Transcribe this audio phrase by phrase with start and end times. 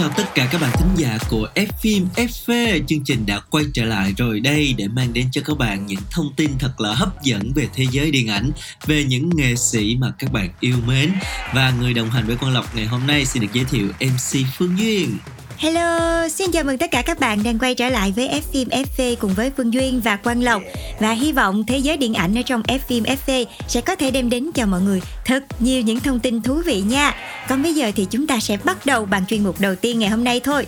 [0.00, 2.80] chào tất cả các bạn thính giả của F phim FV.
[2.86, 6.00] Chương trình đã quay trở lại rồi đây để mang đến cho các bạn những
[6.10, 8.50] thông tin thật là hấp dẫn về thế giới điện ảnh,
[8.86, 11.12] về những nghệ sĩ mà các bạn yêu mến.
[11.54, 14.46] Và người đồng hành với Quang Lộc ngày hôm nay xin được giới thiệu MC
[14.58, 15.18] Phương Duyên.
[15.60, 18.68] Hello, xin chào mừng tất cả các bạn đang quay trở lại với F phim
[18.68, 20.62] FV cùng với Phương Duyên và Quang Lộc
[20.98, 24.10] và hy vọng thế giới điện ảnh ở trong F phim FV sẽ có thể
[24.10, 27.14] đem đến cho mọi người thật nhiều những thông tin thú vị nha.
[27.48, 30.10] Còn bây giờ thì chúng ta sẽ bắt đầu bằng chuyên mục đầu tiên ngày
[30.10, 30.66] hôm nay thôi.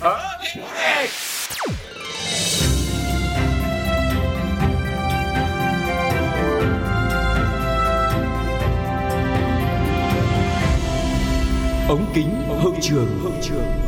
[11.89, 13.82] Ống kính hậu trường hậu trường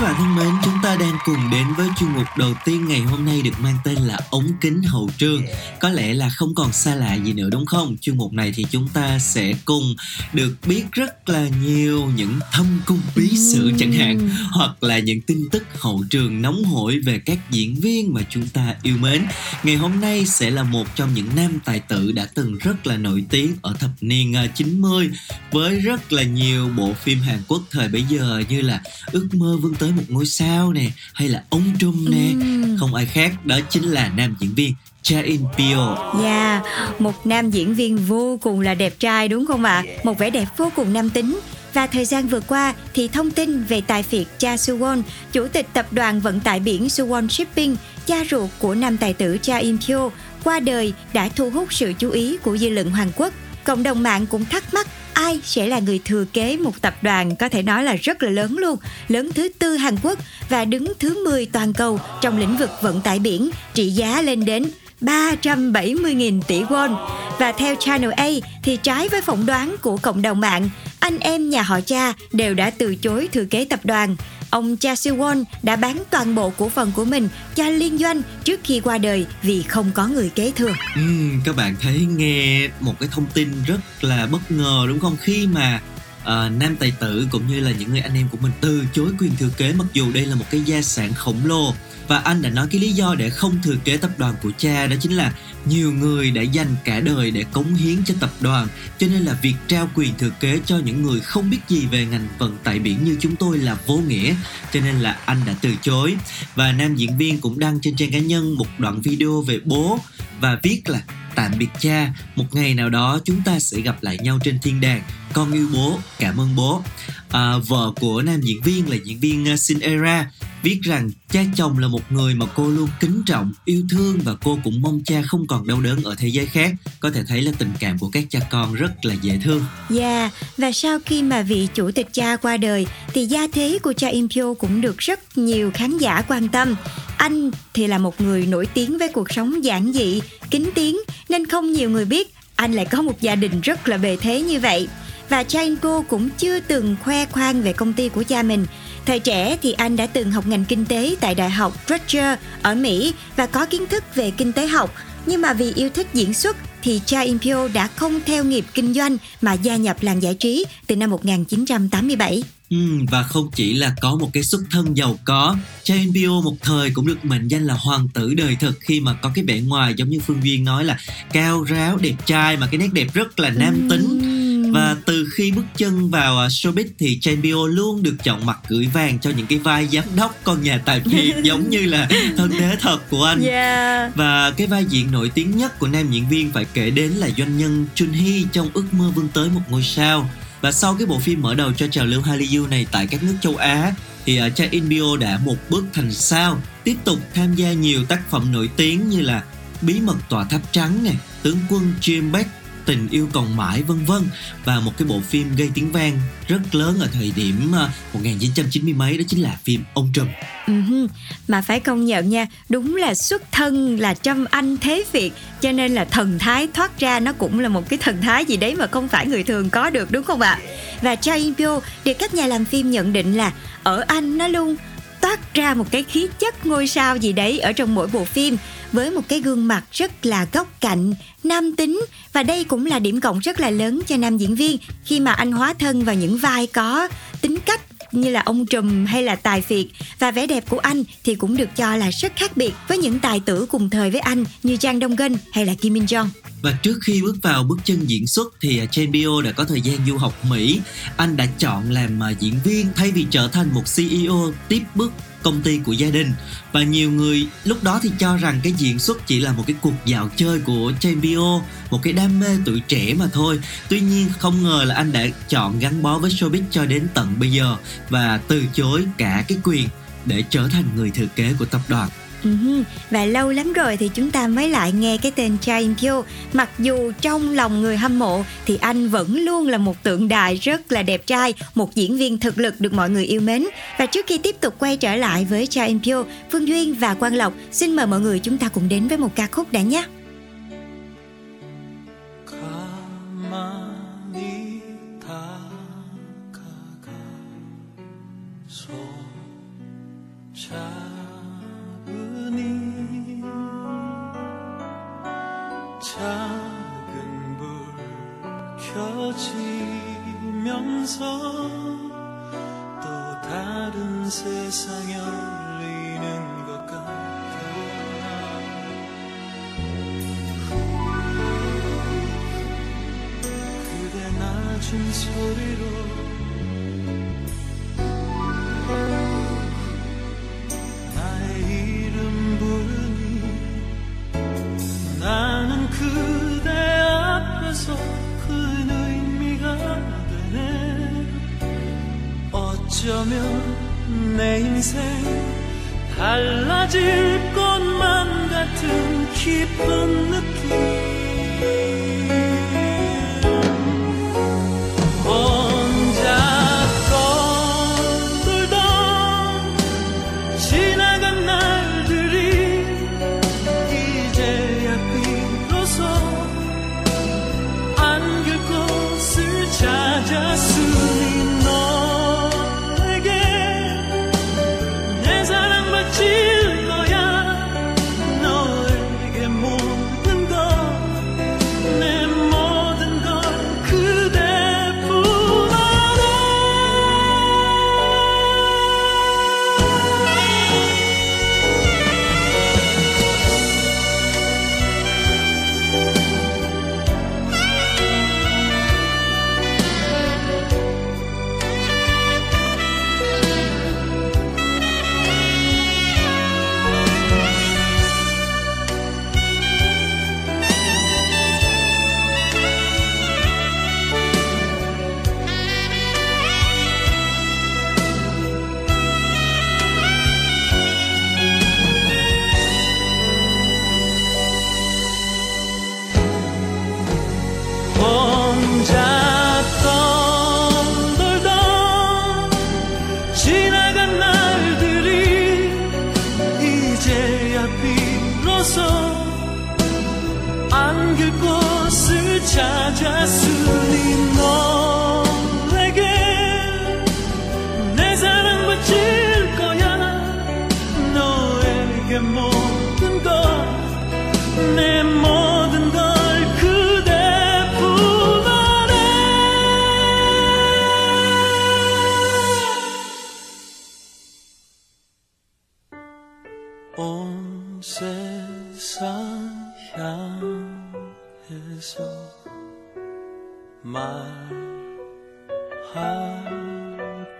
[0.00, 3.00] Các bạn thân mến, chúng ta đang cùng đến với chuyên mục đầu tiên ngày
[3.00, 5.42] hôm nay được mang tên là ống kính hậu trường.
[5.80, 7.96] Có lẽ là không còn xa lạ gì nữa đúng không?
[8.00, 9.94] Chuyên mục này thì chúng ta sẽ cùng
[10.32, 15.20] được biết rất là nhiều những thâm cung bí sử chẳng hạn hoặc là những
[15.20, 19.26] tin tức hậu trường nóng hổi về các diễn viên mà chúng ta yêu mến.
[19.62, 22.96] Ngày hôm nay sẽ là một trong những nam tài tử đã từng rất là
[22.96, 25.10] nổi tiếng ở thập niên à, 90
[25.52, 28.80] với rất là nhiều bộ phim Hàn Quốc thời bấy giờ như là
[29.12, 32.30] Ước mơ vươn tới một ngôi sao nè hay là Ông Trung nè.
[32.40, 32.76] Ừm.
[32.78, 36.12] Không ai khác đó chính là nam diễn viên Cha In Pyo.
[36.22, 36.62] Yeah,
[36.98, 39.82] một nam diễn viên vô cùng là đẹp trai đúng không ạ?
[40.04, 41.40] Một vẻ đẹp vô cùng nam tính.
[41.74, 45.66] Và thời gian vừa qua thì thông tin về tài phiệt Cha Suwon, chủ tịch
[45.72, 47.76] tập đoàn vận tải biển Suwon Shipping,
[48.06, 50.10] cha ruột của nam tài tử Cha In Pyo,
[50.44, 53.32] qua đời đã thu hút sự chú ý của dư luận Hàn Quốc.
[53.64, 57.36] Cộng đồng mạng cũng thắc mắc ai sẽ là người thừa kế một tập đoàn
[57.36, 58.78] có thể nói là rất là lớn luôn,
[59.08, 63.00] lớn thứ tư Hàn Quốc và đứng thứ 10 toàn cầu trong lĩnh vực vận
[63.00, 64.70] tải biển, trị giá lên đến
[65.00, 66.96] 370.000 tỷ won.
[67.38, 68.28] Và theo Channel A
[68.62, 70.70] thì trái với phỏng đoán của cộng đồng mạng,
[71.00, 74.16] anh em nhà họ cha đều đã từ chối thừa kế tập đoàn.
[74.50, 78.60] Ông Cha Siêu-won đã bán toàn bộ cổ phần của mình cho liên doanh trước
[78.64, 80.74] khi qua đời vì không có người kế thừa.
[80.94, 81.02] Ừ,
[81.44, 85.16] các bạn thấy nghe một cái thông tin rất là bất ngờ đúng không?
[85.20, 85.80] Khi mà
[86.22, 86.26] uh,
[86.60, 89.36] nam tài tử cũng như là những người anh em của mình từ chối quyền
[89.36, 91.74] thừa kế mặc dù đây là một cái gia sản khổng lồ
[92.10, 94.86] và anh đã nói cái lý do để không thừa kế tập đoàn của cha
[94.86, 95.32] đó chính là
[95.64, 98.68] nhiều người đã dành cả đời để cống hiến cho tập đoàn.
[98.98, 102.06] Cho nên là việc trao quyền thừa kế cho những người không biết gì về
[102.06, 104.34] ngành vận tải biển như chúng tôi là vô nghĩa.
[104.72, 106.16] Cho nên là anh đã từ chối.
[106.54, 109.98] Và nam diễn viên cũng đăng trên trang cá nhân một đoạn video về bố
[110.40, 111.02] và viết là,
[111.34, 114.80] tạm biệt cha, một ngày nào đó chúng ta sẽ gặp lại nhau trên thiên
[114.80, 115.02] đàng.
[115.32, 116.82] Con yêu bố, cảm ơn bố
[117.30, 120.30] à, vợ của nam diễn viên là diễn viên à, uh, Shin Era
[120.62, 124.34] viết rằng cha chồng là một người mà cô luôn kính trọng yêu thương và
[124.44, 127.42] cô cũng mong cha không còn đau đớn ở thế giới khác có thể thấy
[127.42, 129.64] là tình cảm của các cha con rất là dễ thương
[129.98, 133.92] Yeah, và sau khi mà vị chủ tịch cha qua đời thì gia thế của
[133.92, 136.76] cha Impyo cũng được rất nhiều khán giả quan tâm.
[137.16, 140.20] Anh thì là một người nổi tiếng với cuộc sống giản dị,
[140.50, 140.98] kính tiếng
[141.28, 144.42] nên không nhiều người biết anh lại có một gia đình rất là bề thế
[144.42, 144.88] như vậy.
[145.30, 148.66] Và cha In cô cũng chưa từng khoe khoang về công ty của cha mình.
[149.06, 152.74] Thời trẻ thì anh đã từng học ngành kinh tế tại Đại học Rutgers ở
[152.74, 154.94] Mỹ và có kiến thức về kinh tế học.
[155.26, 158.64] Nhưng mà vì yêu thích diễn xuất thì Cha In Pyo đã không theo nghiệp
[158.74, 162.42] kinh doanh mà gia nhập làng giải trí từ năm 1987.
[162.70, 166.56] Ừm, và không chỉ là có một cái xuất thân giàu có Chain Bio một
[166.62, 169.60] thời cũng được mệnh danh là hoàng tử đời thực khi mà có cái vẻ
[169.60, 170.98] ngoài giống như Phương Duyên nói là
[171.32, 174.29] cao ráo đẹp trai mà cái nét đẹp rất là nam tính Ừm.
[174.72, 178.88] Và từ khi bước chân vào à, showbiz thì Bio luôn được chọn mặt gửi
[178.94, 182.50] vàng cho những cái vai giám đốc con nhà tài phiệt giống như là thân
[182.58, 184.16] thế thật của anh Yeah.
[184.16, 187.28] và cái vai diễn nổi tiếng nhất của nam diễn viên phải kể đến là
[187.38, 190.30] doanh nhân Chun Hee trong ước mơ vươn tới một ngôi sao.
[190.60, 193.34] Và sau cái bộ phim mở đầu cho trào lưu Hallyu này tại các nước
[193.40, 193.92] châu Á
[194.26, 198.04] thì uh, Cha In Bio đã một bước thành sao, tiếp tục tham gia nhiều
[198.04, 199.42] tác phẩm nổi tiếng như là
[199.82, 201.12] Bí mật tòa tháp trắng nè,
[201.42, 202.50] Tướng quân Jim Beck,
[202.86, 204.22] tình yêu còn mãi, vân vân.
[204.64, 206.18] Và một cái bộ phim gây tiếng vang
[206.48, 210.28] rất lớn ở thời điểm à, 1990 mấy, đó chính là phim ông trùm.
[210.66, 211.08] Uh-huh.
[211.48, 215.72] mà phải công nhận nha, đúng là xuất thân là trâm anh thế việt, cho
[215.72, 218.74] nên là thần thái thoát ra nó cũng là một cái thần thái gì đấy
[218.74, 220.58] mà không phải người thường có được, đúng không ạ?
[221.02, 224.48] Và Cha In Pyo được các nhà làm phim nhận định là ở anh nó
[224.48, 224.76] luôn
[225.20, 228.56] toát ra một cái khí chất ngôi sao gì đấy ở trong mỗi bộ phim
[228.92, 231.14] với một cái gương mặt rất là góc cạnh,
[231.44, 232.00] nam tính.
[232.32, 235.32] Và đây cũng là điểm cộng rất là lớn cho nam diễn viên khi mà
[235.32, 237.08] anh hóa thân vào những vai có
[237.40, 237.80] tính cách
[238.12, 239.86] như là ông trùm hay là tài phiệt
[240.18, 243.18] và vẻ đẹp của anh thì cũng được cho là rất khác biệt với những
[243.18, 246.28] tài tử cùng thời với anh như Jang Dong Gun hay là Kim Min Jong.
[246.62, 249.64] Và trước khi bước vào bước chân diễn xuất thì à, Chen Bio đã có
[249.64, 250.80] thời gian du học Mỹ.
[251.16, 255.12] Anh đã chọn làm à, diễn viên thay vì trở thành một CEO tiếp bước
[255.42, 256.32] công ty của gia đình.
[256.72, 259.76] Và nhiều người lúc đó thì cho rằng cái diễn xuất chỉ là một cái
[259.80, 263.60] cuộc dạo chơi của JBO một cái đam mê tuổi trẻ mà thôi.
[263.88, 267.34] Tuy nhiên, không ngờ là anh đã chọn gắn bó với showbiz cho đến tận
[267.38, 267.76] bây giờ
[268.08, 269.88] và từ chối cả cái quyền
[270.24, 272.08] để trở thành người thừa kế của tập đoàn.
[272.44, 272.82] Uh-huh.
[273.10, 276.22] Và lâu lắm rồi thì chúng ta mới lại nghe cái tên Chain Pyo
[276.52, 280.54] Mặc dù trong lòng người hâm mộ thì anh vẫn luôn là một tượng đài
[280.56, 283.66] rất là đẹp trai Một diễn viên thực lực được mọi người yêu mến
[283.98, 287.34] Và trước khi tiếp tục quay trở lại với Chain Pyo, Phương Duyên và Quang
[287.34, 290.04] Lộc Xin mời mọi người chúng ta cùng đến với một ca khúc đã nhé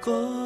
[0.00, 0.39] corazón.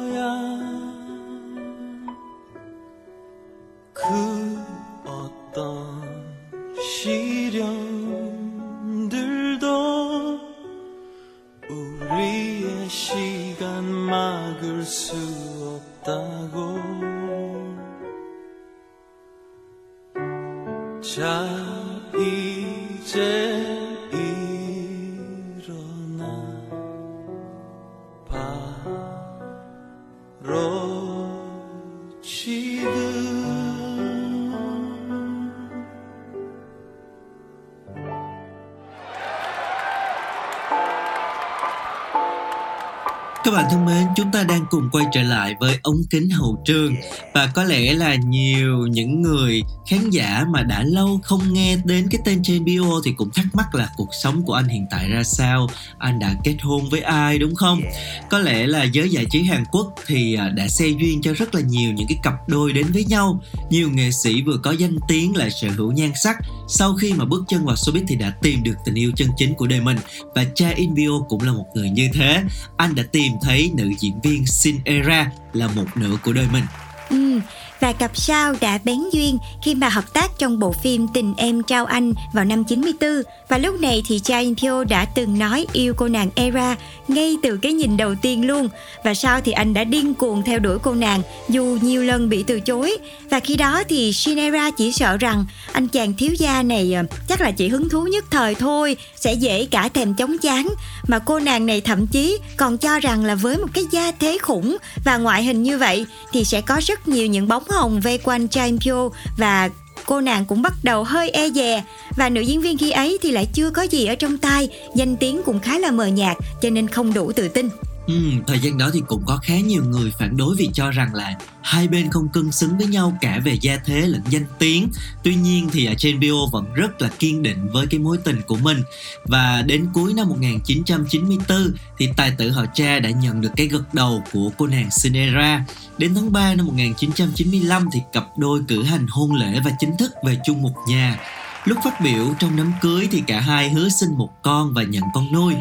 [43.55, 46.95] Bạn thân mến, chúng ta đang cùng quay trở lại với ống kính hậu trường.
[47.33, 52.07] Và có lẽ là nhiều những người khán giả mà đã lâu không nghe đến
[52.11, 55.09] cái tên Jane Bio thì cũng thắc mắc là cuộc sống của anh hiện tại
[55.09, 57.81] ra sao, anh đã kết hôn với ai đúng không?
[58.29, 61.55] Có lẽ là giới giải trí Hàn Quốc thì à, đã xe duyên cho rất
[61.55, 63.41] là nhiều những cái cặp đôi đến với nhau.
[63.69, 66.37] Nhiều nghệ sĩ vừa có danh tiếng lại sở hữu nhan sắc,
[66.67, 69.53] sau khi mà bước chân vào showbiz thì đã tìm được tình yêu chân chính
[69.53, 69.97] của đời mình
[70.35, 72.43] và cha In Bio cũng là một người như thế.
[72.77, 76.63] Anh đã tìm thấy nữ diễn viên Shin Era là một nửa của đời mình.
[77.09, 77.39] Ừ,
[77.79, 81.63] và cặp sao đã bén duyên khi mà hợp tác trong bộ phim Tình Em
[81.63, 83.09] Trao Anh vào năm 94
[83.49, 86.75] và lúc này thì cha In Pyo đã từng nói yêu cô nàng Era
[87.07, 88.69] ngay từ cái nhìn đầu tiên luôn.
[89.03, 92.43] Và sau thì anh đã điên cuồng theo đuổi cô nàng dù nhiều lần bị
[92.43, 92.97] từ chối.
[93.29, 97.03] Và khi đó thì Shin Era chỉ sợ rằng anh chàng thiếu gia này ờ,
[97.27, 100.67] chắc là chỉ hứng thú nhất thời thôi, sẽ dễ cả thèm chóng chán.
[101.07, 104.37] Mà cô nàng này thậm chí còn cho rằng là với một cái gia thế
[104.41, 108.17] khủng và ngoại hình như vậy thì sẽ có rất nhiều những bóng hồng vây
[108.17, 109.69] quanh Chaim Pyo và
[110.05, 111.83] cô nàng cũng bắt đầu hơi e dè.
[112.17, 115.17] Và nữ diễn viên khi ấy thì lại chưa có gì ở trong tay, danh
[115.17, 117.69] tiếng cũng khá là mờ nhạt, cho nên không đủ tự tin.
[118.07, 118.13] Ừ,
[118.47, 121.35] thời gian đó thì cũng có khá nhiều người phản đối vì cho rằng là
[121.61, 124.89] hai bên không cân xứng với nhau cả về gia thế lẫn danh tiếng.
[125.23, 128.55] Tuy nhiên thì Chen Bio vẫn rất là kiên định với cái mối tình của
[128.55, 128.81] mình
[129.25, 133.93] và đến cuối năm 1994 thì tài tử họ cha đã nhận được cái gật
[133.93, 135.65] đầu của cô nàng Sinera.
[135.97, 140.11] Đến tháng 3 năm 1995 thì cặp đôi cử hành hôn lễ và chính thức
[140.25, 141.19] về chung một nhà.
[141.65, 145.03] Lúc phát biểu trong đám cưới thì cả hai hứa sinh một con và nhận
[145.13, 145.53] con nuôi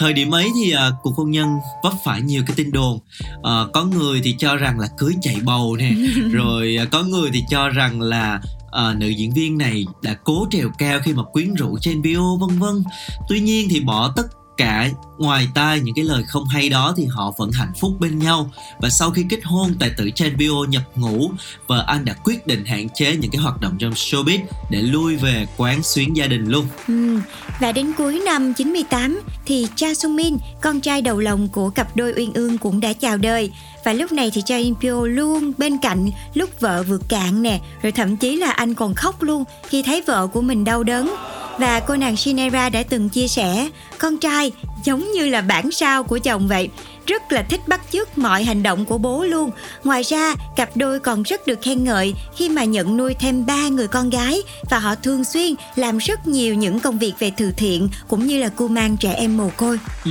[0.00, 2.98] thời điểm ấy thì uh, cuộc hôn nhân vấp phải nhiều cái tin đồn.
[3.36, 5.92] Uh, có người thì cho rằng là cưới chạy bầu nè
[6.32, 10.46] rồi uh, có người thì cho rằng là uh, nữ diễn viên này đã cố
[10.50, 12.82] trèo cao khi mà quyến rũ trên bio vân vân.
[13.28, 14.26] Tuy nhiên thì bỏ tất
[14.60, 18.18] cả ngoài tai những cái lời không hay đó thì họ vẫn hạnh phúc bên
[18.18, 18.50] nhau.
[18.78, 21.30] Và sau khi kết hôn, tài tử Chan Bio nhập ngũ
[21.66, 24.38] vợ anh đã quyết định hạn chế những cái hoạt động trong showbiz
[24.70, 26.66] để lui về quán xuyến gia đình luôn.
[26.88, 27.18] Ừ.
[27.60, 31.96] và đến cuối năm 98 thì Cha Sung Min, con trai đầu lòng của cặp
[31.96, 33.50] đôi uyên ương cũng đã chào đời.
[33.84, 37.60] Và lúc này thì Cha In Pyo luôn bên cạnh lúc vợ vượt cạn nè,
[37.82, 41.14] rồi thậm chí là anh còn khóc luôn khi thấy vợ của mình đau đớn
[41.60, 44.52] và cô nàng Shinera đã từng chia sẻ con trai
[44.84, 46.68] giống như là bản sao của chồng vậy
[47.06, 49.50] rất là thích bắt chước mọi hành động của bố luôn.
[49.84, 53.68] Ngoài ra, cặp đôi còn rất được khen ngợi khi mà nhận nuôi thêm ba
[53.68, 57.52] người con gái và họ thường xuyên làm rất nhiều những công việc về từ
[57.56, 59.78] thiện cũng như là cu mang trẻ em mồ côi.
[60.04, 60.10] Ừ,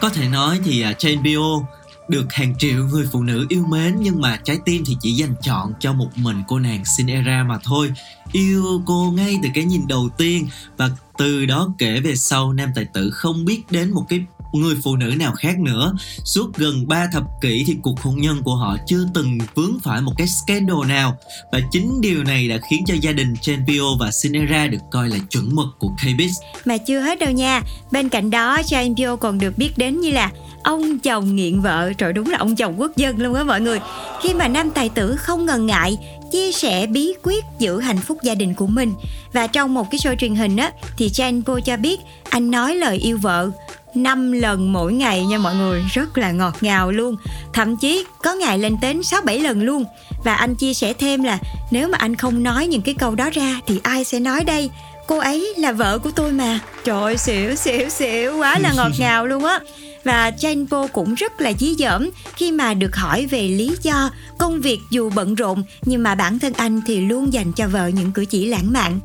[0.00, 1.66] có thể nói thì à, trên Jane Bio
[2.08, 5.34] được hàng triệu người phụ nữ yêu mến, nhưng mà trái tim thì chỉ dành
[5.42, 7.92] chọn cho một mình cô nàng Cinera mà thôi.
[8.32, 12.70] Yêu cô ngay từ cái nhìn đầu tiên, và từ đó kể về sau, nam
[12.74, 14.20] tài tử không biết đến một cái
[14.58, 15.94] người phụ nữ nào khác nữa.
[16.24, 20.00] Suốt gần 3 thập kỷ thì cuộc hôn nhân của họ chưa từng vướng phải
[20.00, 21.16] một cái scandal nào
[21.52, 23.64] và chính điều này đã khiến cho gia đình Chen
[24.00, 26.30] và Sinera được coi là chuẩn mực của K-Biz.
[26.64, 27.62] Mà chưa hết đâu nha.
[27.90, 30.30] Bên cạnh đó, Chen còn được biết đến như là
[30.64, 33.80] ông chồng nghiện vợ trời đúng là ông chồng quốc dân luôn á mọi người
[34.22, 35.98] khi mà nam tài tử không ngần ngại
[36.32, 38.94] chia sẻ bí quyết giữ hạnh phúc gia đình của mình
[39.32, 42.74] và trong một cái show truyền hình á thì Chan Po cho biết anh nói
[42.74, 43.50] lời yêu vợ
[43.94, 47.16] 5 lần mỗi ngày nha mọi người rất là ngọt ngào luôn.
[47.52, 49.84] Thậm chí có ngày lên đến 6 7 lần luôn.
[50.24, 51.38] Và anh chia sẻ thêm là
[51.70, 54.70] nếu mà anh không nói những cái câu đó ra thì ai sẽ nói đây?
[55.06, 56.58] Cô ấy là vợ của tôi mà.
[56.84, 59.60] Trời ơi xỉu xỉu xỉu quá là ngọt ngào luôn á
[60.04, 64.10] và Jane Po cũng rất là dí dỏm khi mà được hỏi về lý do
[64.38, 67.88] công việc dù bận rộn nhưng mà bản thân anh thì luôn dành cho vợ
[67.88, 69.00] những cử chỉ lãng mạn.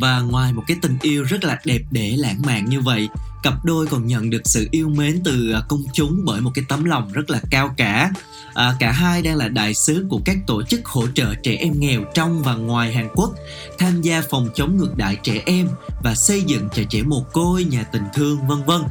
[0.00, 3.08] Và ngoài một cái tình yêu rất là đẹp đẽ lãng mạn như vậy
[3.42, 6.64] cặp đôi còn nhận được sự yêu mến từ à, công chúng bởi một cái
[6.68, 8.10] tấm lòng rất là cao cả
[8.54, 11.72] à, cả hai đang là đại sứ của các tổ chức hỗ trợ trẻ em
[11.78, 13.34] nghèo trong và ngoài Hàn Quốc
[13.78, 15.68] tham gia phòng chống ngược đại trẻ em
[16.02, 18.82] và xây dựng cho trẻ mồ côi nhà tình thương vân vân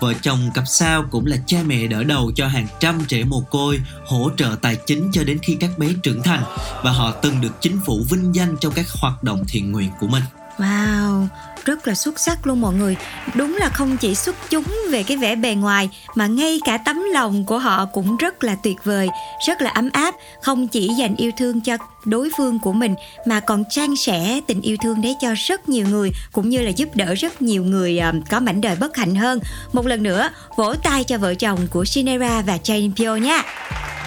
[0.00, 3.40] vợ chồng cặp sao cũng là cha mẹ đỡ đầu cho hàng trăm trẻ mồ
[3.40, 6.42] côi hỗ trợ tài chính cho đến khi các bé trưởng thành.
[6.82, 10.06] Và họ từng được chính phủ vinh danh trong các hoạt động thiện nguyện của
[10.06, 10.22] mình.
[10.58, 11.26] Wow,
[11.68, 12.96] rất là xuất sắc luôn mọi người.
[13.34, 17.04] Đúng là không chỉ xuất chúng về cái vẻ bề ngoài, mà ngay cả tấm
[17.12, 19.08] lòng của họ cũng rất là tuyệt vời,
[19.46, 20.14] rất là ấm áp.
[20.42, 22.94] Không chỉ dành yêu thương cho đối phương của mình,
[23.26, 26.70] mà còn trang sẻ tình yêu thương đấy cho rất nhiều người, cũng như là
[26.70, 29.40] giúp đỡ rất nhiều người à, có mảnh đời bất hạnh hơn.
[29.72, 33.42] Một lần nữa, vỗ tay cho vợ chồng của Shinera và Jane Pio nha.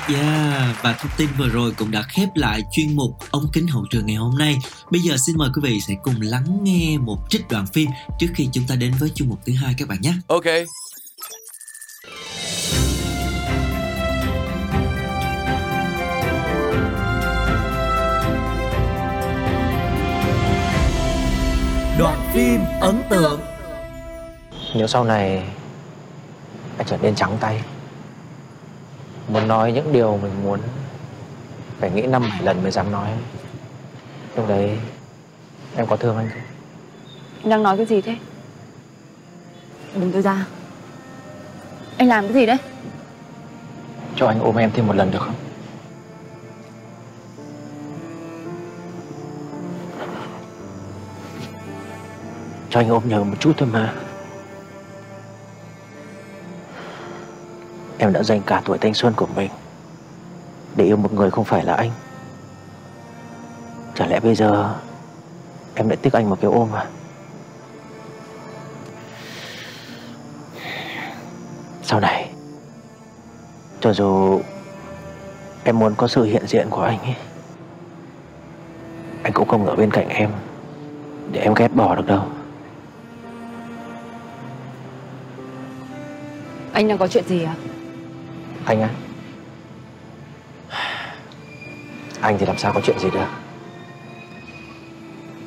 [0.10, 3.86] Yeah, và thông tin vừa rồi cũng đã khép lại chuyên mục ống kính hậu
[3.90, 4.58] trường ngày hôm nay.
[4.92, 7.90] Bây giờ xin mời quý vị sẽ cùng lắng nghe một trích đoạn phim
[8.20, 10.14] trước khi chúng ta đến với chuyên mục thứ hai các bạn nhé.
[10.28, 10.44] Ok.
[22.00, 23.40] Đoạn phim ấn tượng
[24.76, 25.44] Nếu sau này
[26.78, 27.62] Anh trở nên trắng tay
[29.32, 30.60] Muốn nói những điều mình muốn
[31.80, 33.10] Phải nghĩ năm bảy lần mới dám nói
[34.36, 34.78] Lúc đấy
[35.76, 36.42] em có thương anh không?
[37.42, 38.16] Anh đang nói cái gì thế?
[39.96, 40.46] Đừng tôi ra
[41.98, 42.58] Anh làm cái gì đấy?
[44.16, 45.36] Cho anh ôm em thêm một lần được không?
[52.70, 53.94] Cho anh ôm nhờ một chút thôi mà
[58.02, 59.52] Em đã dành cả tuổi thanh xuân của mình
[60.76, 61.92] Để yêu một người không phải là anh.
[63.96, 64.76] Chả lẽ bây giờ
[65.76, 66.86] Em lại tiếc anh một cái ôm à?
[71.84, 72.30] Sau này,
[73.80, 74.42] Cho dù
[75.64, 77.16] Em muốn có sự hiện diện của anh ấy,
[79.24, 80.32] Anh cũng không ở bên cạnh em
[81.32, 82.24] Để em ghét bỏ được đâu.
[86.74, 87.56] Anh đang có chuyện gì à?
[88.66, 88.90] Anh á
[92.22, 93.28] Anh thì làm sao có chuyện gì được?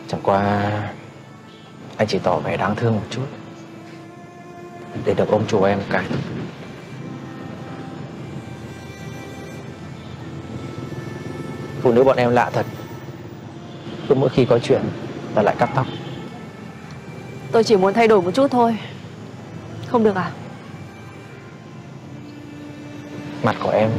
[0.09, 0.61] Chẳng qua
[1.97, 3.27] Anh chỉ tỏ vẻ đáng thương một chút
[5.05, 6.05] Để được ôm chùa em một cái
[11.85, 12.67] Phụ nữ bọn em lạ thật.
[14.09, 14.83] Cứ mỗi khi có chuyện
[15.35, 15.87] là lại cắt tóc.
[17.53, 18.77] Tôi chỉ muốn thay đổi một chút thôi.
[19.87, 20.31] Không được à?
[23.45, 23.91] Mặt của em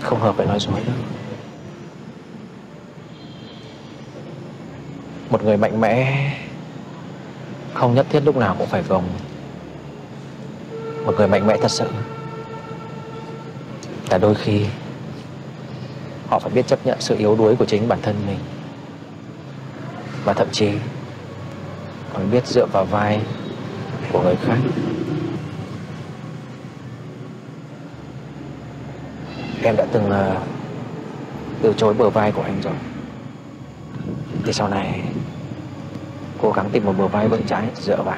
[0.00, 0.96] Không hợp với nói dối đâu
[5.30, 6.30] Một người mạnh mẽ
[7.74, 9.04] Không nhất thiết lúc nào cũng phải gồng.
[11.04, 11.88] Một người mạnh mẽ thật sự
[14.10, 14.66] Là đôi khi
[16.28, 18.38] Họ phải biết chấp nhận sự yếu đuối của chính bản thân mình.
[20.24, 20.70] Và thậm chí
[22.12, 23.20] Còn biết dựa vào vai
[24.12, 24.58] Của người khác.
[29.62, 30.42] Em đã từng uh,
[31.62, 32.74] từ chối bờ vai của anh rồi.
[34.44, 35.02] Thì sau này
[36.42, 38.16] Cố gắng tìm một bờ vai vững chãi dựa vào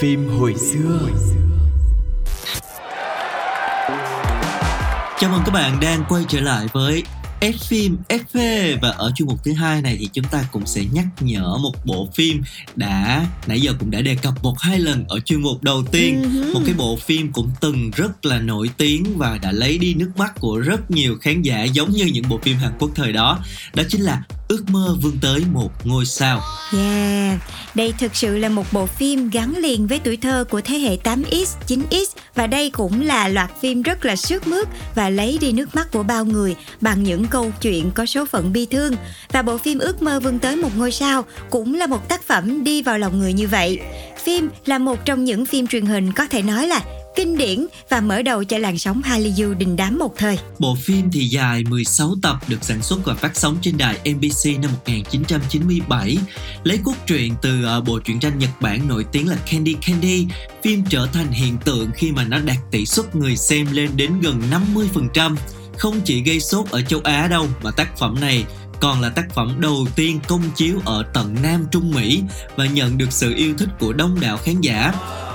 [0.00, 1.08] Phim hồi xưa.
[5.20, 7.02] Chào mừng các bạn đang quay trở lại với
[7.40, 10.84] F phim FV và ở chuyên mục thứ hai này thì chúng ta cũng sẽ
[10.92, 12.42] nhắc nhở một bộ phim
[12.76, 16.22] đã nãy giờ cũng đã đề cập một hai lần ở chuyên mục đầu tiên.
[16.22, 16.50] Ừ.
[16.54, 20.10] một cái bộ phim cũng từng rất là nổi tiếng và đã lấy đi nước
[20.16, 23.38] mắt của rất nhiều khán giả giống như những bộ phim Hàn Quốc thời đó.
[23.74, 26.40] Đó chính là ước mơ vươn tới một ngôi sao
[26.72, 27.38] Yeah,
[27.74, 30.96] đây thực sự là một bộ phim gắn liền với tuổi thơ của thế hệ
[30.96, 35.52] 8X, 9X và đây cũng là loạt phim rất là sướt mướt và lấy đi
[35.52, 38.94] nước mắt của bao người bằng những câu chuyện có số phận bi thương.
[39.32, 42.64] Và bộ phim Ước mơ vươn tới một ngôi sao cũng là một tác phẩm
[42.64, 43.80] đi vào lòng người như vậy.
[44.24, 46.82] Phim là một trong những phim truyền hình có thể nói là
[47.16, 50.38] kinh điển và mở đầu cho làn sóng Hallyu đình đám một thời.
[50.58, 54.60] Bộ phim thì dài 16 tập được sản xuất và phát sóng trên đài NBC
[54.62, 56.18] năm 1997.
[56.64, 60.26] Lấy cốt truyện từ ờ, bộ truyện tranh Nhật Bản nổi tiếng là Candy Candy,
[60.62, 64.20] phim trở thành hiện tượng khi mà nó đạt tỷ suất người xem lên đến
[64.20, 64.42] gần
[65.14, 65.36] 50%.
[65.78, 68.44] Không chỉ gây sốt ở châu Á đâu mà tác phẩm này
[68.80, 72.22] còn là tác phẩm đầu tiên công chiếu ở tận Nam Trung Mỹ
[72.56, 74.92] và nhận được sự yêu thích của đông đảo khán giả.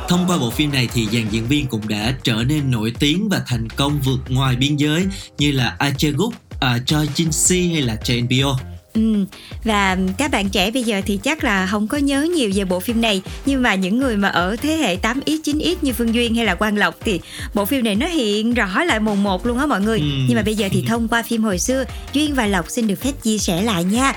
[0.08, 3.30] Thông qua bộ phim này thì dàn diễn viên cũng đã trở nên nổi tiếng
[3.30, 5.06] và thành công vượt ngoài biên giới
[5.38, 8.58] như là Ah Guk, uh, à, Choi Jin-si hay là Chae Bio.
[8.94, 9.26] Ừ,
[9.64, 12.80] và các bạn trẻ bây giờ thì chắc là không có nhớ nhiều về bộ
[12.80, 13.22] phim này.
[13.46, 16.56] Nhưng mà những người mà ở thế hệ 8X, 9X như Phương Duyên hay là
[16.56, 17.20] Quang Lộc Thì
[17.54, 20.00] bộ phim này nó hiện rõ lại mồn một luôn á mọi người.
[20.00, 20.06] Ừ.
[20.28, 23.02] Nhưng mà bây giờ thì thông qua phim hồi xưa Duyên và Lộc xin được
[23.02, 24.14] phép chia sẻ lại nha.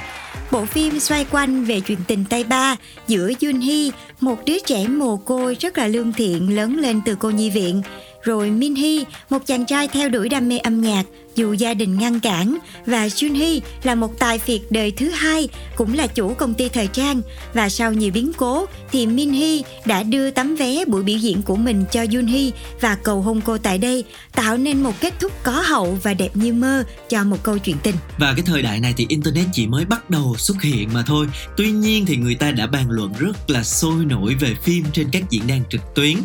[0.51, 2.77] Bộ phim xoay quanh về chuyện tình tay ba
[3.09, 7.15] giữa Jun Hee, một đứa trẻ mồ côi rất là lương thiện lớn lên từ
[7.15, 7.83] cô nhi viện.
[8.23, 11.03] Rồi Min Hee, một chàng trai theo đuổi đam mê âm nhạc,
[11.37, 15.95] dù gia đình ngăn cản và Junhee là một tài phiệt đời thứ hai, cũng
[15.95, 17.23] là chủ công ty thời trang
[17.55, 21.57] và sau nhiều biến cố thì Minhee đã đưa tấm vé buổi biểu diễn của
[21.57, 25.53] mình cho Junhee và cầu hôn cô tại đây, tạo nên một kết thúc có
[25.53, 27.95] hậu và đẹp như mơ cho một câu chuyện tình.
[28.19, 31.27] Và cái thời đại này thì internet chỉ mới bắt đầu xuất hiện mà thôi.
[31.57, 35.09] Tuy nhiên thì người ta đã bàn luận rất là sôi nổi về phim trên
[35.13, 36.17] các diễn đàn trực tuyến.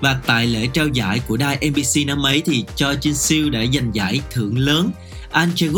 [0.00, 3.60] Và tại lễ trao giải của đài NBC năm ấy thì Cho Jin Siêu đã
[3.74, 4.90] giành giải thưởng lớn.
[5.30, 5.68] An Chae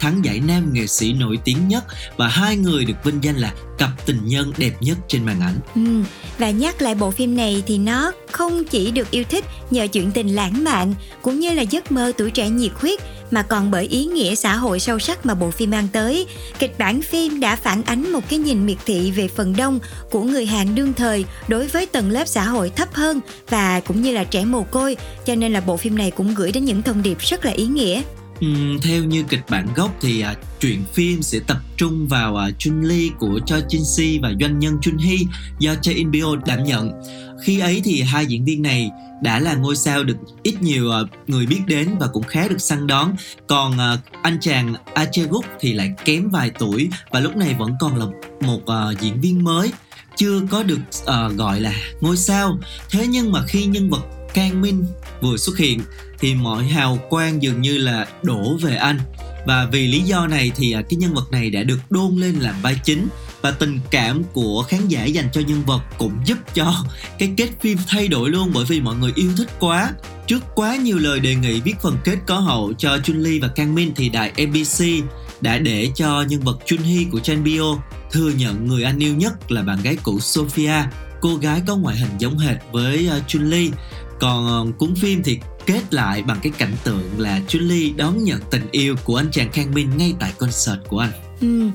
[0.00, 1.84] thắng giải nam nghệ sĩ nổi tiếng nhất
[2.16, 5.60] và hai người được vinh danh là cặp tình nhân đẹp nhất trên màn ảnh.
[5.74, 6.02] Ừ,
[6.38, 10.10] và nhắc lại bộ phim này thì nó không chỉ được yêu thích nhờ chuyện
[10.12, 13.00] tình lãng mạn cũng như là giấc mơ tuổi trẻ nhiệt huyết
[13.30, 16.26] mà còn bởi ý nghĩa xã hội sâu sắc mà bộ phim mang tới.
[16.58, 19.78] Kịch bản phim đã phản ánh một cái nhìn miệt thị về phần đông
[20.10, 24.02] của người Hàn đương thời đối với tầng lớp xã hội thấp hơn và cũng
[24.02, 26.82] như là trẻ mồ côi, cho nên là bộ phim này cũng gửi đến những
[26.82, 28.02] thông điệp rất là ý nghĩa.
[28.46, 32.50] Uhm, theo như kịch bản gốc thì à, truyện phim sẽ tập trung vào à,
[32.58, 35.18] Chun Li của Choi Jin Si và doanh nhân Chun Hee
[35.58, 36.92] do Chae In Bio đảm nhận.
[37.44, 38.90] Khi ấy thì hai diễn viên này
[39.22, 42.58] đã là ngôi sao được ít nhiều à, người biết đến và cũng khá được
[42.58, 43.14] săn đón.
[43.46, 47.54] Còn à, anh chàng Ah Che Guk thì lại kém vài tuổi và lúc này
[47.58, 48.06] vẫn còn là
[48.40, 49.72] một à, diễn viên mới
[50.16, 52.58] chưa có được uh, gọi là ngôi sao.
[52.90, 54.02] Thế nhưng mà khi nhân vật
[54.34, 54.84] Kang Min
[55.20, 55.80] vừa xuất hiện
[56.20, 58.98] thì mọi hào quang dường như là đổ về anh.
[59.46, 62.34] Và vì lý do này thì à, cái nhân vật này đã được đôn lên
[62.34, 63.08] làm vai chính.
[63.42, 66.74] Và tình cảm của khán giả dành cho nhân vật cũng giúp cho
[67.18, 69.92] cái kết phim thay đổi luôn bởi vì mọi người yêu thích quá.
[70.26, 73.48] Trước quá nhiều lời đề nghị viết phần kết có hậu cho Chun Li và
[73.48, 74.84] Kang Min thì đài ABC
[75.40, 77.76] đã để cho nhân vật Chun Hee của Chan Bio
[78.10, 80.74] thừa nhận người anh yêu nhất là bạn gái cũ Sophia,
[81.20, 83.70] cô gái có ngoại hình giống hệt với à, Chun Li
[84.20, 88.40] còn à, cuốn phim thì kết lại bằng cái cảnh tượng là Julie đón nhận
[88.50, 91.12] tình yêu của anh chàng Khang Min ngay tại concert của anh.
[91.40, 91.66] Ừ,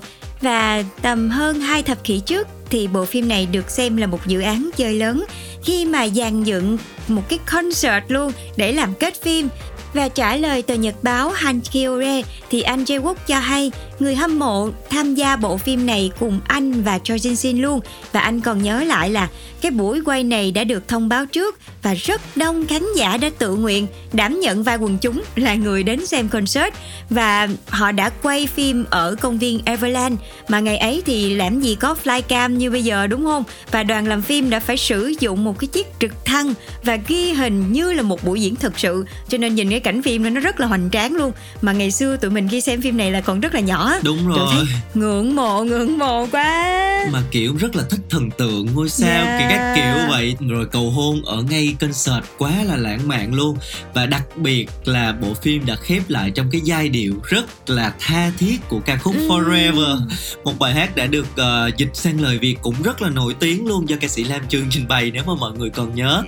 [0.42, 4.28] và tầm hơn hai thập kỷ trước thì bộ phim này được xem là một
[4.28, 5.26] dự án chơi lớn
[5.64, 9.50] khi mà dàn dựng một cái concert luôn để làm kết phim
[9.94, 14.70] và trả lời tờ nhật báo Hankyore, thì anh Jae-wook cho hay người hâm mộ
[14.90, 17.80] tham gia bộ phim này cùng anh và Choi Jin Shin luôn.
[18.12, 19.30] Và anh còn nhớ lại là
[19.62, 23.30] cái buổi quay này đã được thông báo trước và rất đông khán giả đã
[23.38, 26.76] tự nguyện đảm nhận vai quần chúng là người đến xem concert.
[27.10, 30.20] Và họ đã quay phim ở công viên Everland.
[30.48, 33.44] Mà ngày ấy thì làm gì có flycam như bây giờ, đúng không?
[33.72, 36.54] Và đoàn làm phim đã phải sử dụng một cái chiếc trực thăng
[36.84, 39.06] và ghi hình như là một buổi diễn thực sự.
[39.30, 41.32] Cho nên nhìn cái cảnh phim nó rất là hoành tráng luôn.
[41.62, 44.28] Mà ngày xưa tụi mình khi xem phim này là còn rất là nhỏ đúng
[44.28, 46.82] rồi thấy ngưỡng mộ ngưỡng mộ quá.
[47.12, 49.40] Mà kiểu rất là thích thần tượng ngôi sao Yeah.
[49.40, 50.36] kiểu các kiểu vậy.
[50.50, 53.58] Rồi cầu hôn ở ngay concert quá là lãng mạn luôn.
[53.94, 57.94] Và đặc biệt là bộ phim đã khép lại trong cái giai điệu rất là
[58.00, 59.28] tha thiết của ca khúc Ừ.
[59.30, 60.00] Forever.
[60.44, 63.68] Một bài hát đã được ờ, dịch sang lời Việt cũng rất là nổi tiếng
[63.68, 66.24] luôn do ca sĩ Lam Chương trình bày nếu mà mọi người còn nhớ.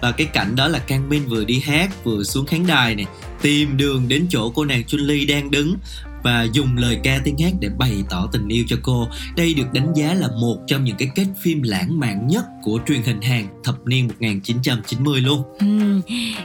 [0.00, 3.06] Và cái cảnh đó là Kang Min vừa đi hát vừa xuống khán đài này
[3.42, 5.76] tìm đường đến chỗ cô nàng Chun Li đang đứng
[6.22, 9.08] và dùng lời ca tiếng hát để bày tỏ tình yêu cho cô.
[9.36, 12.78] Đây được đánh giá là một trong những cái kết phim lãng mạn nhất của
[12.86, 15.42] truyền hình Hàn thập niên 1990 luôn.
[15.58, 16.00] Ừ.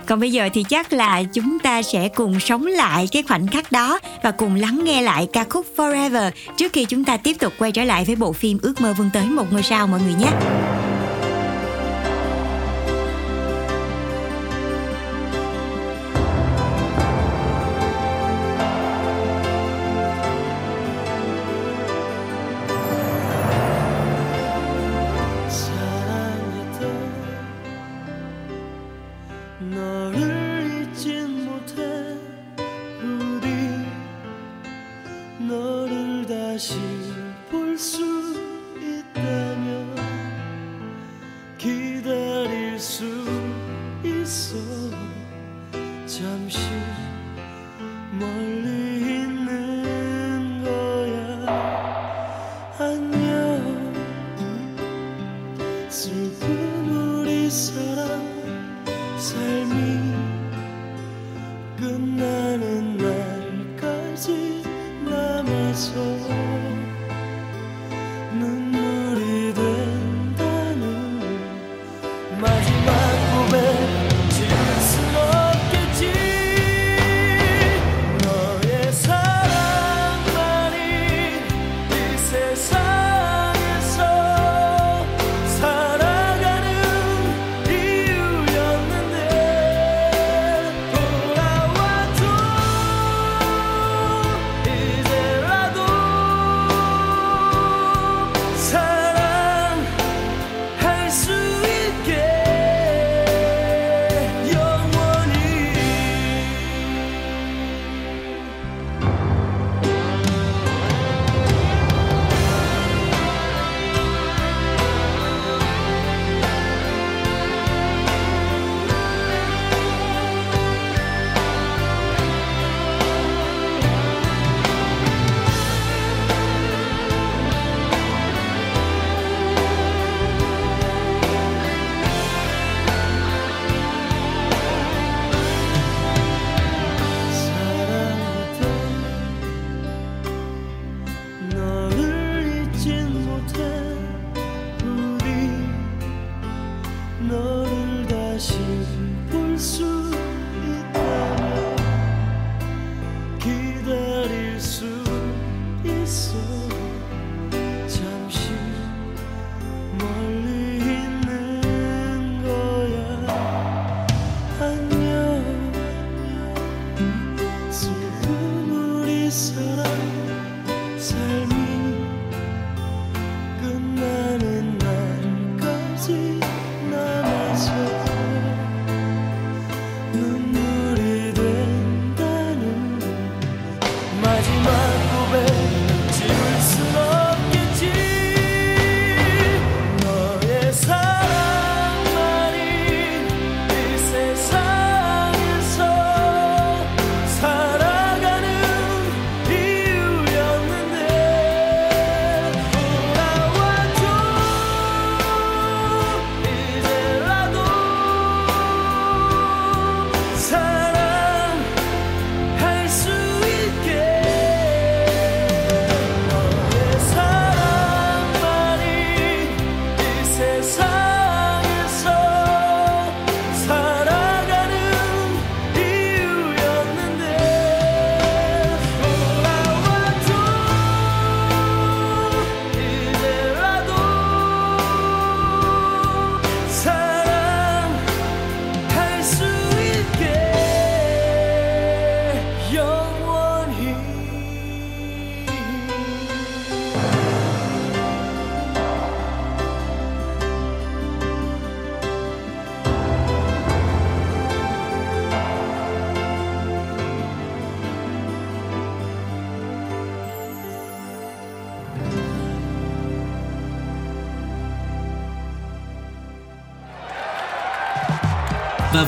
[0.06, 3.72] Còn bây giờ thì chắc là chúng ta sẽ cùng sống lại cái khoảnh khắc
[3.72, 7.54] đó và cùng lắng nghe lại ca khúc Forever trước khi chúng ta tiếp tục
[7.58, 10.14] quay trở lại với bộ phim Ước mơ vươn tới một ngôi sao, mọi người
[10.14, 10.32] nhé.
[46.20, 46.58] 잠시
[48.12, 48.77] 멀리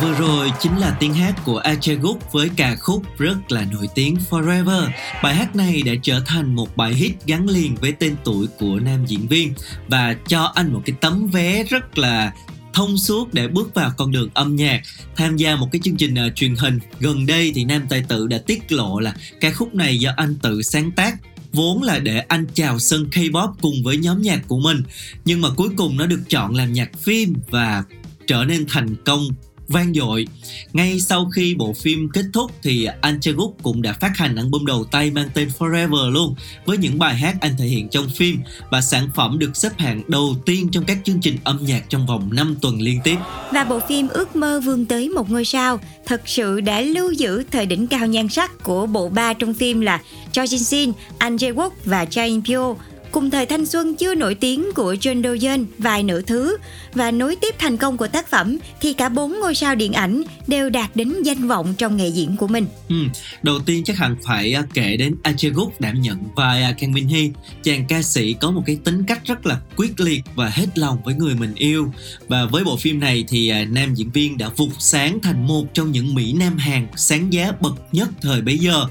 [0.01, 4.17] vừa rồi chính là tiếng hát của Acheguk với ca khúc rất là nổi tiếng
[4.29, 4.89] Forever.
[5.23, 8.79] Bài hát này đã trở thành một bài hit gắn liền với tên tuổi của
[8.79, 9.53] nam diễn viên.
[9.87, 12.33] Và cho anh một cái tấm vé rất là
[12.73, 14.81] thông suốt để bước vào con đường âm nhạc.
[15.15, 18.27] Tham gia một cái chương trình uh, truyền hình gần đây thì nam tài tử
[18.27, 21.15] đã tiết lộ là ca khúc này do anh tự sáng tác
[21.51, 24.83] vốn là để anh chào sân K-pop cùng với nhóm nhạc của mình.
[25.25, 27.83] Nhưng mà cuối cùng nó được chọn làm nhạc phim và
[28.27, 29.27] trở nên thành công
[29.69, 30.27] vang dội.
[30.73, 33.19] Ngay sau khi bộ phim kết thúc thì anh
[33.63, 37.35] cũng đã phát hành album đầu tay mang tên Forever luôn với những bài hát
[37.41, 38.39] anh thể hiện trong phim
[38.71, 42.05] và sản phẩm được xếp hạng đầu tiên trong các chương trình âm nhạc trong
[42.05, 43.15] vòng 5 tuần liên tiếp.
[43.51, 47.43] Và bộ phim Ước mơ vươn tới một ngôi sao thật sự đã lưu giữ
[47.51, 50.01] thời đỉnh cao nhan sắc của bộ ba trong phim là
[50.31, 52.75] Cho Jin Shin, Anh Jae Wook và Cha In Pyo
[53.11, 56.57] cùng thời thanh xuân chưa nổi tiếng của John Doyen vài nửa thứ
[56.93, 60.23] và nối tiếp thành công của tác phẩm thì cả bốn ngôi sao điện ảnh
[60.47, 62.65] đều đạt đến danh vọng trong nghề diễn của mình.
[62.89, 62.95] Ừ,
[63.41, 67.07] đầu tiên chắc hẳn phải à, kể đến Acheguk đảm nhận vai à, Kang Min
[67.07, 67.29] Hee,
[67.63, 70.97] chàng ca sĩ có một cái tính cách rất là quyết liệt và hết lòng
[71.05, 71.91] với người mình yêu.
[72.27, 75.73] Và với bộ phim này thì à, nam diễn viên đã vụt sáng thành một
[75.73, 78.85] trong những mỹ nam Hàn sáng giá bậc nhất thời bấy giờ.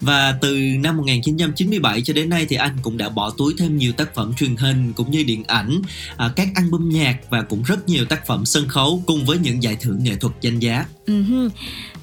[0.00, 3.92] Và từ năm 1997 cho đến nay thì anh cũng đã bỏ túi thêm nhiều
[3.92, 5.80] tác phẩm truyền hình cũng như điện ảnh,
[6.16, 9.62] à, các album nhạc và cũng rất nhiều tác phẩm sân khấu cùng với những
[9.62, 10.84] giải thưởng nghệ thuật danh giá.
[11.06, 11.48] Uh-huh.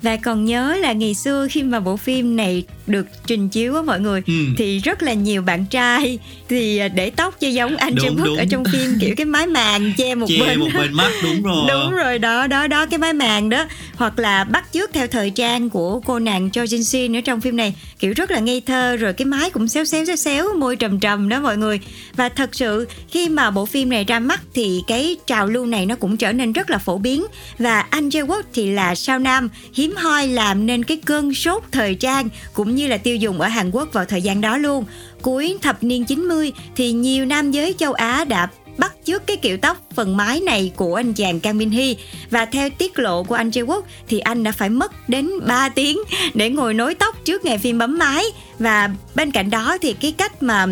[0.02, 3.82] Và còn nhớ là ngày xưa khi mà bộ phim này được trình chiếu á
[3.82, 4.34] mọi người Ừ.
[4.58, 8.46] thì rất là nhiều bạn trai thì để tóc cho giống anh Trung Quốc ở
[8.50, 11.66] trong phim kiểu cái mái màng che một Che bên một bên mắt đúng rồi.
[11.70, 15.30] đúng rồi đó đó đó cái mái màng đó hoặc là bắt chước theo thời
[15.30, 18.62] trang của cô nàng Cho Jin Shin ở trong phim này kiểu rất là ngây
[18.62, 21.80] thơ, rồi cái mái cũng xéo xéo xéo xéo, môi trầm trầm đó mọi người.
[22.16, 25.86] Và thật sự, khi mà bộ phim này ra mắt thì cái trào lưu này
[25.86, 27.26] nó cũng trở nên rất là phổ biến.
[27.60, 31.64] Và anh Jae Wook thì là sao nam, hiếm hoi làm nên cái cơn sốt
[31.72, 34.86] thời trang, cũng như là tiêu dùng ở Hàn Quốc vào thời gian đó luôn.
[35.22, 39.58] Cuối thập niên 90 thì nhiều nam giới châu Á đã bắt chước cái kiểu
[39.58, 41.94] tóc phần mái này của anh chàng Kang Min Hee.
[42.30, 45.70] Và theo tiết lộ của anh Jae Wook, thì anh đã phải mất đến 3
[45.70, 45.98] tiếng
[46.34, 48.26] để ngồi nối tóc trước ngày phim bấm mái
[48.60, 50.66] và bên cạnh đó thì cái cách mà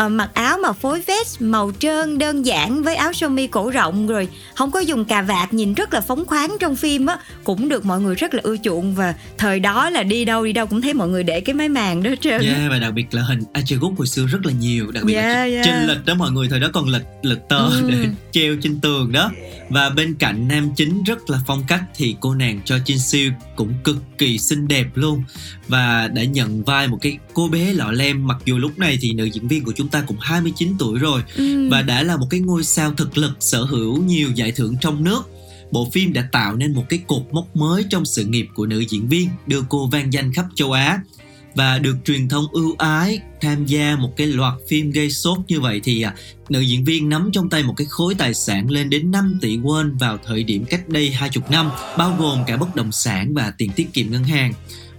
[0.00, 3.70] ờ, mặc áo mà phối vest màu trơn đơn giản với áo sơ mi cổ
[3.70, 7.18] rộng rồi không có dùng cà vạt nhìn rất là phóng khoáng trong phim á
[7.44, 10.52] cũng được mọi người rất là ưa chuộng và thời đó là đi đâu đi
[10.52, 13.14] đâu cũng thấy mọi người để cái máy màng đó trơn Yeah, và đặc biệt
[13.14, 15.64] là hình Acheguk hồi xưa rất là nhiều đặc biệt là Yeah, trên- yeah.
[15.66, 17.82] trên lịch đó mọi người thời đó còn lịch lịch tờ Ừ.
[17.90, 17.96] để
[18.32, 19.30] treo trên tường đó
[19.68, 23.32] và bên cạnh nam chính rất là phong cách thì cô nàng cho Jin Siêu
[23.56, 25.22] cũng cực kỳ xinh đẹp luôn
[25.68, 29.12] và đã nhận vai một cái cô bé lọ lem mặc dù lúc này thì
[29.12, 31.22] nữ diễn viên của chúng ta cũng 29 tuổi rồi.
[31.36, 31.68] Ừ.
[31.70, 35.04] và đã là một cái ngôi sao thực lực sở hữu nhiều giải thưởng trong
[35.04, 35.22] nước.
[35.70, 38.84] Bộ phim đã tạo nên một cái cột mốc mới trong sự nghiệp của nữ
[38.88, 41.00] diễn viên đưa cô vang danh khắp châu Á.
[41.54, 45.60] Và được truyền thông ưu ái tham gia một cái loạt phim gây sốt như
[45.60, 46.14] vậy thì à,
[46.48, 49.58] nữ diễn viên nắm trong tay một cái khối tài sản lên đến 5 tỷ
[49.58, 53.52] won vào thời điểm cách đây 20 năm bao gồm cả bất động sản và
[53.58, 54.52] tiền tiết kiệm ngân hàng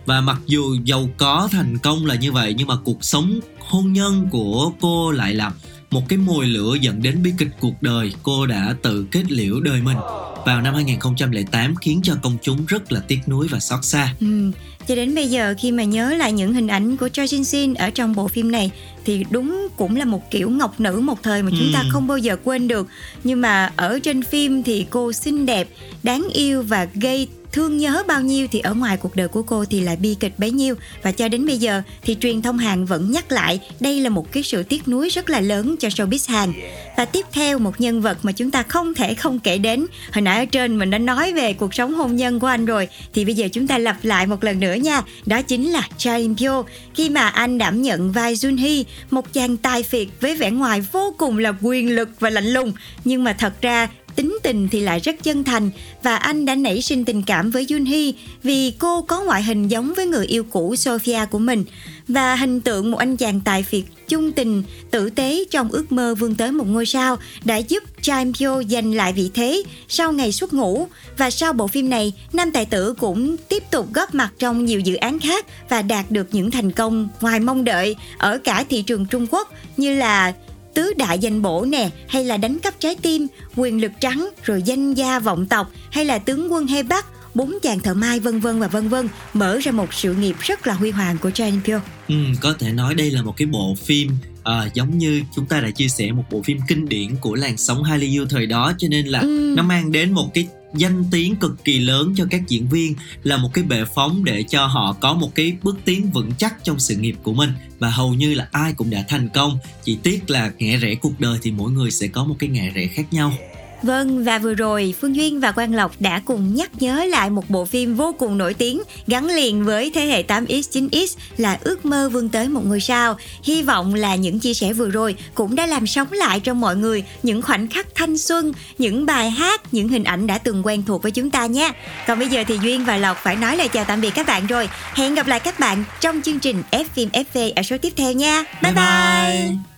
[0.06, 3.94] và mặc dù giàu có thành công là như vậy nhưng mà cuộc sống hôn
[3.94, 5.52] nhân của cô lại là
[5.92, 9.60] một cái mồi lửa dẫn đến bi kịch cuộc đời cô đã tự kết liễu
[9.60, 9.98] đời mình
[10.46, 14.52] vào năm 2008 khiến cho công chúng rất là tiếc nuối và xót xa Ừ.
[14.88, 17.74] Cho đến bây giờ khi mà nhớ lại những hình ảnh của Choi Jin Shin
[17.74, 18.72] ở trong bộ phim này
[19.06, 21.90] thì đúng cũng là một kiểu ngọc nữ một thời mà chúng ta Ừ.
[21.92, 22.88] không bao giờ quên được.
[23.24, 25.68] Nhưng mà ở trên phim thì cô xinh đẹp,
[26.04, 29.66] đáng yêu và gây thương nhớ bao nhiêu thì ở ngoài cuộc đời của cô
[29.66, 30.76] thì lại bi kịch bấy nhiêu.
[31.04, 34.32] Và cho đến bây giờ thì truyền thông Hàn vẫn nhắc lại, đây là một
[34.32, 36.54] cái sự tiếc nuối rất là lớn cho showbiz Hàn.
[36.98, 39.86] Và tiếp theo một nhân vật mà chúng ta không thể không kể đến.
[40.14, 42.88] Hồi nãy ở trên mình đã nói về cuộc sống hôn nhân của anh rồi.
[43.14, 45.02] Thì bây giờ chúng ta lặp lại một lần nữa nha.
[45.26, 46.64] Đó chính là Cha In Pyo.
[46.94, 50.82] Khi mà anh đảm nhận vai Jun Hee, một chàng tài phiệt với vẻ ngoài
[50.92, 52.74] vô cùng là quyền lực và lạnh lùng.
[53.06, 55.70] Nhưng mà thật ra tính tình thì lại rất chân thành
[56.04, 58.12] và anh đã nảy sinh tình cảm với Jun Hee
[58.44, 61.64] vì cô có ngoại hình giống với người yêu cũ Sophia của mình.
[62.08, 66.16] Và hình tượng một anh chàng tài phiệt chung tình, tử tế trong ước mơ
[66.16, 70.32] vươn tới một ngôi sao đã giúp Chaim Pyo giành lại vị thế sau ngày
[70.32, 70.88] xuất ngũ.
[71.18, 74.80] Và sau bộ phim này, nam tài tử cũng tiếp tục góp mặt trong nhiều
[74.80, 78.82] dự án khác và đạt được những thành công ngoài mong đợi ở cả thị
[78.82, 80.34] trường Trung Quốc như là
[80.74, 84.62] tứ đại danh bổ nè hay là đánh cắp trái tim quyền lực trắng rồi
[84.66, 87.06] danh gia vọng tộc hay là tướng quân Hê Bắc
[87.36, 90.68] bốn chàng thợ mai vân vân và vân vân mở ra một sự nghiệp rất
[90.68, 93.76] là huy hoàng của Jane Pyo Ừ, có thể nói đây là một cái bộ
[93.84, 94.12] phim
[94.44, 97.58] ờ, giống như chúng ta đã chia sẻ một bộ phim kinh điển của làn
[97.58, 99.54] sóng Hallyu thời đó cho nên là Ừ.
[99.58, 103.38] nó mang đến một cái danh tiếng cực kỳ lớn cho các diễn viên là
[103.38, 106.80] một cái bệ phóng để cho họ có một cái bước tiến vững chắc trong
[106.80, 107.50] sự nghiệp của mình.
[107.80, 111.20] Và hầu như là ai cũng đã thành công, chỉ tiếc là ngã rẽ cuộc
[111.20, 113.34] đời thì mỗi người sẽ có một cái ngã rẽ khác nhau.
[113.84, 117.50] Vâng và vừa rồi Phương Duyên và Quang Lộc đã cùng nhắc nhớ lại một
[117.50, 121.86] bộ phim vô cùng nổi tiếng gắn liền với thế hệ 8X 9X là ước
[121.86, 123.18] mơ vươn tới một ngôi sao.
[123.44, 126.76] Hy vọng là những chia sẻ vừa rồi cũng đã làm sống lại trong mọi
[126.76, 130.84] người những khoảnh khắc thanh xuân, những bài hát, những hình ảnh đã từng quen
[130.88, 131.72] thuộc với chúng ta nhé.
[132.08, 134.48] Còn bây giờ thì Duyên và Lộc phải nói lời chào tạm biệt các bạn
[134.48, 134.70] rồi.
[134.94, 138.12] Hẹn gặp lại các bạn trong chương trình F phim FV ở số tiếp theo
[138.12, 138.44] nha.
[138.62, 138.74] bye.
[138.74, 139.72] bye.